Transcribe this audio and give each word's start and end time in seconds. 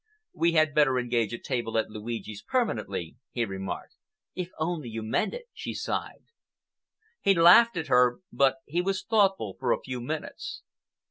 "We 0.33 0.53
had 0.53 0.73
better 0.73 0.97
engage 0.97 1.31
a 1.31 1.37
table 1.37 1.77
at 1.77 1.91
Luigi's 1.91 2.41
permanently," 2.41 3.17
he 3.29 3.45
remarked. 3.45 3.97
"If 4.33 4.49
only 4.57 4.89
you 4.89 5.03
meant 5.03 5.35
it!" 5.35 5.45
she 5.53 5.75
sighed. 5.75 6.23
He 7.21 7.35
laughed 7.35 7.77
at 7.77 7.85
her, 7.85 8.17
but 8.31 8.55
he 8.65 8.81
was 8.81 9.03
thoughtful 9.03 9.57
for 9.59 9.71
a 9.71 9.81
few 9.83 10.01
minutes. 10.01 10.63